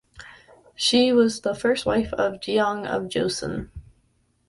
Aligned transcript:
She 0.73 1.13
was 1.13 1.41
the 1.41 1.53
first 1.53 1.85
wife 1.85 2.11
of 2.15 2.39
Yejong 2.41 2.87
of 2.87 3.03
Joseon. 3.03 3.69